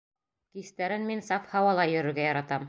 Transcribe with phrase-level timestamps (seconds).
[0.59, 2.59] Кистәрен мин саф һауала йөрөргә яратам.